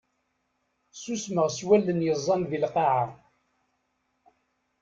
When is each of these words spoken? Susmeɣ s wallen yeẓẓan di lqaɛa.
Susmeɣ 1.01 1.47
s 1.57 1.59
wallen 1.67 2.05
yeẓẓan 2.05 2.41
di 2.49 2.57
lqaɛa. 2.63 3.05